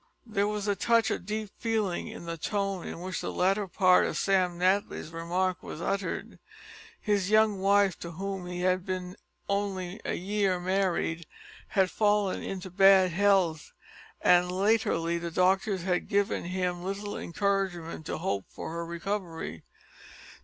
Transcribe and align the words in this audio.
There 0.25 0.47
was 0.47 0.67
a 0.67 0.75
touch 0.75 1.11
of 1.11 1.27
deep 1.27 1.51
feeling 1.59 2.07
in 2.07 2.25
the 2.25 2.35
tone 2.35 2.87
in 2.87 3.01
which 3.01 3.21
the 3.21 3.31
latter 3.31 3.67
part 3.67 4.03
of 4.07 4.17
Sam 4.17 4.57
Natly's 4.57 5.11
remark 5.11 5.61
was 5.61 5.79
uttered. 5.79 6.39
His 6.99 7.29
young 7.29 7.59
wife, 7.59 7.99
to 7.99 8.13
whom 8.13 8.47
he 8.47 8.61
had 8.61 8.83
been 8.83 9.15
only 9.47 10.01
a 10.03 10.15
year 10.15 10.59
married, 10.59 11.27
had 11.67 11.91
fallen 11.91 12.41
into 12.41 12.71
bad 12.71 13.11
health, 13.11 13.73
and 14.21 14.51
latterly 14.51 15.19
the 15.19 15.29
doctors 15.29 15.83
had 15.83 16.07
given 16.09 16.45
him 16.45 16.83
little 16.83 17.15
encouragement 17.15 18.07
to 18.07 18.17
hope 18.17 18.45
for 18.49 18.71
her 18.71 18.83
recovery. 18.83 19.61